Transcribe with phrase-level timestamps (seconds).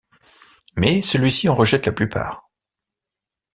[0.77, 2.49] Mais celui-ci en rejette la plupart.